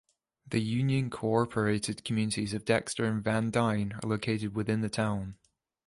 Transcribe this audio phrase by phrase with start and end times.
[0.47, 5.35] The unincorporated communities of Dexter and Van Dyne are located within the town.